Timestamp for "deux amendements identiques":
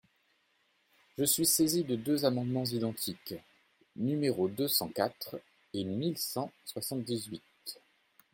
1.95-3.35